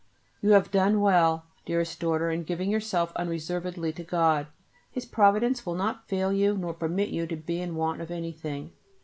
[0.41, 4.47] You have done well, dearest daughter, in giving yourself unreservedly to God.
[4.89, 8.71] His Providence will not fail you nor permit you to be in want of anything.